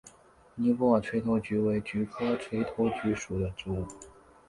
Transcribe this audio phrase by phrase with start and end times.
[0.55, 3.85] 尼泊尔垂头菊为菊科垂头菊属的植物。